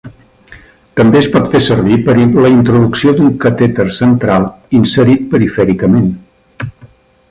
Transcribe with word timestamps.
També 0.99 1.19
es 1.19 1.29
pot 1.35 1.51
fer 1.51 1.61
servir 1.65 1.99
per 2.07 2.15
a 2.23 2.23
la 2.47 2.51
introducció 2.55 3.15
d'un 3.19 3.31
catèter 3.45 3.87
central 4.01 4.51
inserit 4.83 5.33
perifèricament. 5.35 6.13